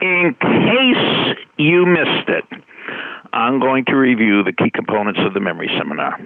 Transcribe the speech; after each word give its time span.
In 0.00 0.36
case 0.40 1.36
you 1.56 1.84
missed 1.84 2.28
it, 2.28 2.44
I'm 3.32 3.58
going 3.58 3.84
to 3.86 3.96
review 3.96 4.44
the 4.44 4.52
key 4.52 4.70
components 4.72 5.18
of 5.26 5.34
the 5.34 5.40
memory 5.40 5.68
seminar. 5.76 6.20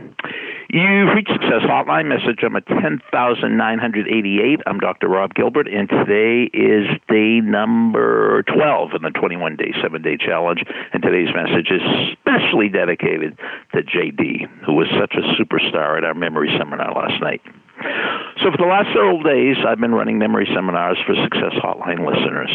You've 0.69 1.15
reached 1.15 1.33
Success 1.33 1.63
Hotline 1.65 2.07
message 2.07 2.41
number 2.43 2.61
10988. 2.61 4.61
I'm 4.67 4.79
Dr. 4.79 5.09
Rob 5.09 5.35
Gilbert, 5.35 5.69
and 5.69 5.89
today 5.89 6.51
is 6.53 6.87
day 7.09 7.41
number 7.41 8.43
12 8.45 8.91
in 8.95 9.03
the 9.03 9.11
21 9.11 9.57
day, 9.57 9.73
7 9.83 10.03
day 10.03 10.17
challenge. 10.17 10.63
And 10.93 11.03
today's 11.03 11.35
message 11.35 11.71
is 11.71 11.83
specially 12.13 12.69
dedicated 12.69 13.39
to 13.75 13.83
JD, 13.83 14.49
who 14.67 14.75
was 14.75 14.89
such 15.01 15.15
a 15.17 15.23
superstar 15.41 15.97
at 15.97 16.05
our 16.05 16.15
memory 16.15 16.55
seminar 16.59 16.95
last 16.95 17.21
night. 17.23 17.41
So, 18.45 18.51
for 18.51 18.59
the 18.59 18.69
last 18.69 18.89
several 18.95 19.23
days, 19.23 19.57
I've 19.67 19.81
been 19.81 19.95
running 19.95 20.19
memory 20.19 20.47
seminars 20.55 20.99
for 21.05 21.15
Success 21.17 21.55
Hotline 21.63 22.07
listeners. 22.07 22.51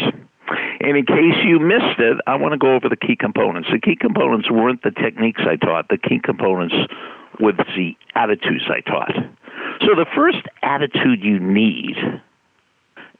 And 0.88 0.96
in 0.96 1.04
case 1.04 1.36
you 1.44 1.60
missed 1.60 1.98
it, 1.98 2.16
I 2.26 2.36
want 2.36 2.52
to 2.52 2.58
go 2.58 2.74
over 2.74 2.88
the 2.88 2.96
key 2.96 3.14
components. 3.14 3.68
The 3.70 3.78
key 3.78 3.94
components 3.94 4.50
weren't 4.50 4.82
the 4.82 4.90
techniques 4.90 5.42
I 5.44 5.56
taught, 5.56 5.90
the 5.90 5.98
key 5.98 6.18
components 6.18 6.74
were 7.38 7.52
the 7.52 7.92
attitudes 8.14 8.64
I 8.70 8.80
taught. 8.80 9.12
So 9.82 9.88
the 9.94 10.06
first 10.16 10.38
attitude 10.62 11.22
you 11.22 11.40
need 11.40 11.98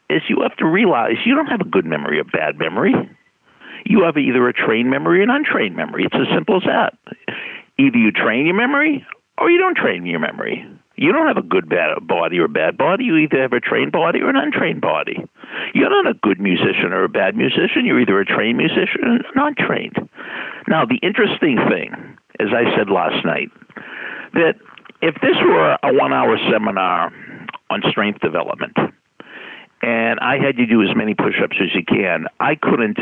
is 0.08 0.22
you 0.30 0.40
have 0.40 0.56
to 0.56 0.64
realize 0.64 1.16
you 1.26 1.34
don't 1.34 1.48
have 1.48 1.60
a 1.60 1.68
good 1.68 1.84
memory 1.84 2.18
or 2.18 2.24
bad 2.24 2.58
memory. 2.58 2.94
You 3.84 4.02
have 4.04 4.16
either 4.16 4.48
a 4.48 4.54
trained 4.54 4.88
memory 4.88 5.20
or 5.20 5.24
an 5.24 5.30
untrained 5.30 5.76
memory. 5.76 6.06
It's 6.06 6.16
as 6.16 6.34
simple 6.34 6.56
as 6.56 6.62
that. 6.64 6.96
Either 7.78 7.98
you 7.98 8.12
train 8.12 8.46
your 8.46 8.56
memory 8.56 9.06
or 9.36 9.50
you 9.50 9.58
don't 9.58 9.76
train 9.76 10.06
your 10.06 10.20
memory. 10.20 10.66
You 10.98 11.12
don't 11.12 11.28
have 11.28 11.36
a 11.36 11.46
good 11.46 11.68
bad 11.68 12.06
body 12.06 12.38
or 12.38 12.46
a 12.46 12.48
bad 12.48 12.76
body. 12.76 13.04
You 13.04 13.16
either 13.16 13.40
have 13.40 13.52
a 13.52 13.60
trained 13.60 13.92
body 13.92 14.20
or 14.20 14.30
an 14.30 14.36
untrained 14.36 14.80
body. 14.80 15.16
You're 15.72 15.90
not 15.90 16.10
a 16.10 16.14
good 16.14 16.40
musician 16.40 16.92
or 16.92 17.04
a 17.04 17.08
bad 17.08 17.36
musician. 17.36 17.86
You're 17.86 18.00
either 18.00 18.18
a 18.18 18.24
trained 18.24 18.58
musician 18.58 19.04
or 19.04 19.18
not 19.36 19.56
trained. 19.56 19.96
Now, 20.66 20.84
the 20.84 20.98
interesting 21.02 21.56
thing, 21.68 22.18
as 22.40 22.48
I 22.52 22.76
said 22.76 22.90
last 22.90 23.24
night, 23.24 23.50
that 24.34 24.56
if 25.00 25.14
this 25.22 25.36
were 25.44 25.78
a 25.82 25.94
one 25.94 26.12
hour 26.12 26.36
seminar 26.50 27.12
on 27.70 27.82
strength 27.88 28.20
development, 28.20 28.76
and 29.80 30.18
I 30.18 30.38
had 30.38 30.58
you 30.58 30.66
do 30.66 30.82
as 30.82 30.96
many 30.96 31.14
push 31.14 31.40
ups 31.42 31.56
as 31.62 31.68
you 31.74 31.84
can, 31.84 32.26
I 32.40 32.56
couldn't 32.56 32.98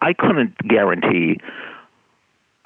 I 0.00 0.12
couldn't 0.12 0.56
guarantee 0.68 1.38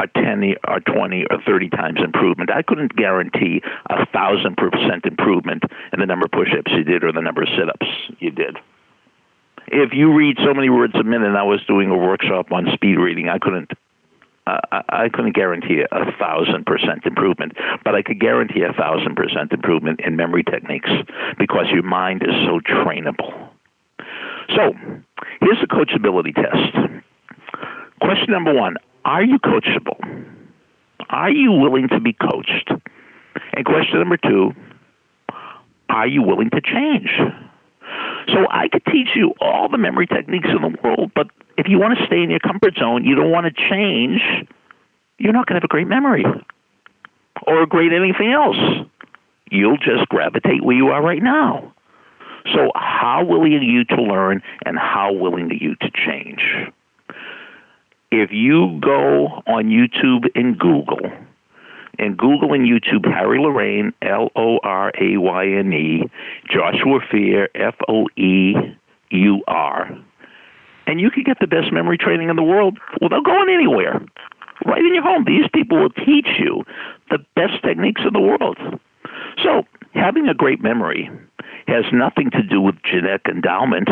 a 0.03 0.07
10 0.21 0.55
or 0.67 0.81
20 0.81 1.25
or 1.31 1.41
30 1.47 1.69
times 1.71 1.99
improvement. 2.03 2.51
I 2.51 2.63
couldn't 2.63 2.97
guarantee 2.97 3.63
a 3.89 4.07
thousand 4.07 4.57
percent 4.57 5.05
improvement 5.05 5.65
in 5.93 6.01
the 6.01 6.07
number 6.07 6.27
of 6.27 6.33
push-ups 6.33 6.73
you 6.73 6.85
did 6.85 7.05
or 7.05 7.13
the 7.13 7.21
number 7.21 7.43
of 7.43 7.49
sit-ups 7.57 7.87
you 8.19 8.31
did. 8.31 8.57
If 9.69 9.93
you 9.93 10.13
read 10.13 10.37
so 10.45 10.55
many 10.55 10.71
words 10.71 10.95
a 10.95 11.05
minute, 11.05 11.29
and 11.29 11.39
I 11.39 11.45
was 11.45 11.61
doing 11.67 11.91
a 11.91 11.97
workshop 11.97 12.51
on 12.51 12.67
speed 12.75 12.97
reading. 12.97 13.29
I 13.29 13.39
couldn't. 13.39 13.71
I 14.47 15.09
couldn't 15.13 15.37
guarantee 15.37 15.85
a 15.93 16.13
thousand 16.19 16.67
percent 16.67 17.05
improvement, 17.05 17.53
but 17.85 17.95
I 17.95 18.03
could 18.03 18.19
guarantee 18.19 18.63
a 18.63 18.73
thousand 18.73 19.15
percent 19.15 19.53
improvement 19.53 20.01
in 20.05 20.17
memory 20.17 20.43
techniques 20.43 20.91
because 21.39 21.67
your 21.71 21.85
mind 21.85 22.23
is 22.23 22.35
so 22.47 22.59
trainable. 22.59 23.51
So, 24.57 24.75
here's 25.41 25.61
the 25.61 25.69
coachability 25.69 26.35
test. 26.35 27.05
Question 28.01 28.33
number 28.33 28.53
one 28.53 28.75
are 29.11 29.25
you 29.25 29.41
coachable? 29.41 29.99
Are 31.09 31.33
you 31.33 31.51
willing 31.51 31.89
to 31.89 31.99
be 31.99 32.13
coached? 32.13 32.71
And 33.55 33.67
question 33.67 33.99
number 33.99 34.17
two 34.17 34.53
Are 35.89 36.07
you 36.07 36.23
willing 36.23 36.49
to 36.51 36.61
change? 36.61 37.11
So 38.29 38.47
I 38.49 38.69
could 38.69 38.85
teach 38.85 39.09
you 39.17 39.35
all 39.41 39.69
the 39.69 39.79
memory 39.79 40.07
techniques 40.07 40.47
in 40.49 40.63
the 40.63 40.79
world, 40.85 41.11
but 41.13 41.27
if 41.59 41.67
you 41.69 41.81
want 41.81 41.99
to 41.99 42.07
stay 42.07 42.23
in 42.23 42.31
your 42.31 42.39
comfort 42.39 42.77
zone, 42.79 43.05
you 43.05 43.17
don't 43.17 43.33
want 43.33 43.47
to 43.47 43.69
change, 43.69 44.21
you're 45.19 45.33
not 45.33 45.47
going 45.47 45.55
to 45.55 45.61
have 45.61 45.65
a 45.65 45.69
great 45.69 45.89
memory 45.89 46.25
or 47.49 47.63
a 47.63 47.67
great 47.67 47.93
anything 47.93 48.31
else. 48.31 48.87
You'll 49.51 49.77
just 49.77 50.09
gravitate 50.09 50.63
where 50.63 50.77
you 50.77 50.89
are 50.91 51.03
right 51.03 51.23
now. 51.23 51.75
So, 52.55 52.71
how 52.77 53.25
willing 53.25 53.55
are 53.55 53.61
you 53.61 53.85
to 53.87 54.01
learn 54.01 54.41
and 54.65 54.79
how 54.79 55.13
willing 55.13 55.51
are 55.51 55.55
you 55.55 55.75
to 55.81 55.91
change? 55.91 56.43
If 58.21 58.33
you 58.33 58.79
go 58.83 59.29
on 59.47 59.71
YouTube 59.71 60.29
and 60.35 60.59
Google, 60.59 61.11
and 61.99 62.19
Google 62.19 62.53
and 62.53 62.69
YouTube 62.69 63.11
Harry 63.11 63.39
Lorayne, 63.39 63.95
L 64.03 64.29
O 64.37 64.59
R 64.63 64.93
A 65.01 65.17
Y 65.17 65.47
N 65.47 65.73
E, 65.73 66.03
Joshua 66.47 67.01
Foer, 67.11 67.49
F 67.55 67.77
O 67.89 68.09
E 68.19 68.53
U 69.11 69.43
R, 69.49 69.99
and 70.87 71.01
you 71.01 71.11
can 71.11 71.23
get 71.23 71.39
the 71.41 71.47
best 71.47 71.73
memory 71.73 71.97
training 71.97 72.29
in 72.29 72.37
the 72.37 72.43
world 72.43 72.79
without 73.01 73.25
going 73.25 73.49
anywhere. 73.49 74.05
Right 74.67 74.85
in 74.85 74.93
your 74.93 75.03
home. 75.03 75.25
These 75.27 75.49
people 75.55 75.81
will 75.81 76.05
teach 76.05 76.29
you 76.39 76.65
the 77.09 77.25
best 77.35 77.63
techniques 77.65 78.03
in 78.07 78.13
the 78.13 78.21
world. 78.21 78.59
So, 79.43 79.63
having 79.95 80.29
a 80.29 80.35
great 80.35 80.61
memory 80.61 81.09
has 81.69 81.87
nothing 81.91 82.31
to 82.33 82.43
do 82.43 82.61
with 82.61 82.75
genetic 82.83 83.29
endowment. 83.31 83.89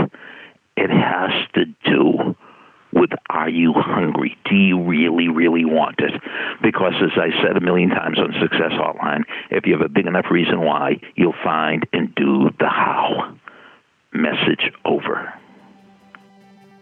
It 0.77 0.91
has 0.91 1.33
to 1.55 1.65
do 1.91 2.37
with 2.93 3.11
are 3.31 3.49
you 3.49 3.73
hungry? 3.75 4.37
Do 4.49 4.57
you 4.57 4.83
really, 4.83 5.29
really 5.29 5.65
want 5.65 5.97
it? 5.99 6.21
Because 6.63 6.95
as 7.03 7.11
I 7.17 7.31
said 7.43 7.57
a 7.57 7.61
million 7.61 7.91
times 7.91 8.19
on 8.19 8.35
Success 8.41 8.73
Hotline, 8.73 9.23
if 9.51 9.67
you 9.67 9.73
have 9.73 9.83
a 9.83 9.89
big 9.89 10.07
enough 10.07 10.27
reason 10.31 10.61
why, 10.61 11.01
you'll 11.17 11.35
find 11.45 11.87
and 11.93 12.15
do 12.15 12.51
the 12.59 12.69
how. 12.69 13.35
Message 14.13 14.73
over. 14.85 15.33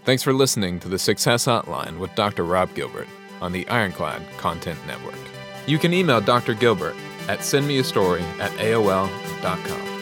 Thanks 0.04 0.22
for 0.22 0.32
listening 0.32 0.78
to 0.80 0.88
the 0.88 0.98
Success 0.98 1.46
Hotline 1.46 1.98
with 1.98 2.14
Dr. 2.14 2.44
Rob 2.44 2.72
Gilbert 2.74 3.08
on 3.40 3.50
the 3.52 3.66
Ironclad 3.68 4.22
Content 4.38 4.78
Network. 4.86 5.18
You 5.66 5.78
can 5.78 5.92
email 5.92 6.20
Dr. 6.20 6.54
Gilbert 6.54 6.94
at 7.28 7.40
sendmeastory 7.40 8.22
at 8.38 8.52
AOL.com. 8.52 9.95